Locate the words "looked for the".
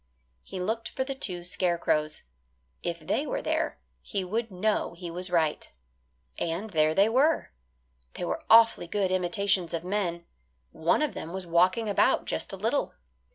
0.59-1.13